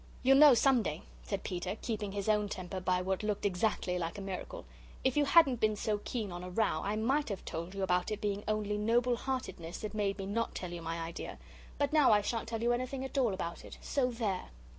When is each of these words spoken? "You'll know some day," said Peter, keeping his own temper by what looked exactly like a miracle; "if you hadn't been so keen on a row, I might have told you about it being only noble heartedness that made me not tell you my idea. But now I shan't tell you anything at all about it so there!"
"You'll 0.23 0.39
know 0.39 0.55
some 0.55 0.81
day," 0.81 1.03
said 1.21 1.43
Peter, 1.43 1.77
keeping 1.79 2.11
his 2.11 2.27
own 2.27 2.49
temper 2.49 2.79
by 2.79 3.03
what 3.03 3.21
looked 3.21 3.45
exactly 3.45 3.99
like 3.99 4.17
a 4.17 4.21
miracle; 4.21 4.65
"if 5.03 5.15
you 5.15 5.25
hadn't 5.25 5.59
been 5.59 5.75
so 5.75 5.99
keen 6.03 6.31
on 6.31 6.43
a 6.43 6.49
row, 6.49 6.81
I 6.83 6.95
might 6.95 7.29
have 7.29 7.45
told 7.45 7.75
you 7.75 7.83
about 7.83 8.09
it 8.09 8.19
being 8.19 8.43
only 8.47 8.79
noble 8.79 9.15
heartedness 9.15 9.77
that 9.81 9.93
made 9.93 10.17
me 10.17 10.25
not 10.25 10.55
tell 10.55 10.71
you 10.73 10.81
my 10.81 10.99
idea. 10.99 11.37
But 11.77 11.93
now 11.93 12.11
I 12.11 12.21
shan't 12.21 12.47
tell 12.47 12.63
you 12.63 12.71
anything 12.73 13.05
at 13.05 13.15
all 13.19 13.31
about 13.31 13.63
it 13.63 13.77
so 13.79 14.09
there!" 14.09 14.49